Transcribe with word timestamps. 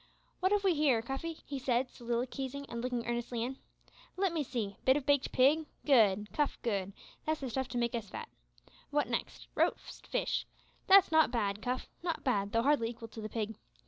"Wot 0.41 0.51
have 0.51 0.63
we 0.63 0.73
here, 0.73 0.99
Cuffy?" 1.03 1.33
he 1.45 1.59
said 1.59 1.87
soliloquising 1.91 2.65
and 2.67 2.81
looking 2.81 3.05
earnestly 3.05 3.43
in; 3.43 3.59
"let 4.17 4.33
me 4.33 4.41
see; 4.41 4.75
bit 4.83 4.97
of 4.97 5.05
baked 5.05 5.31
pig 5.31 5.67
good, 5.85 6.33
Cuff, 6.33 6.57
good; 6.63 6.91
that's 7.23 7.41
the 7.41 7.51
stuff 7.51 7.67
to 7.67 7.77
make 7.77 7.93
us 7.93 8.09
fat. 8.09 8.27
Wot 8.91 9.07
next? 9.07 9.47
Roast 9.53 10.07
fish 10.07 10.47
that's 10.87 11.11
not 11.11 11.29
bad, 11.29 11.61
Cuff 11.61 11.87
not 12.01 12.23
bad, 12.23 12.51
though 12.51 12.63
hardly 12.63 12.89
equal 12.89 13.09
to 13.09 13.21
the 13.21 13.29
pig. 13.29 13.53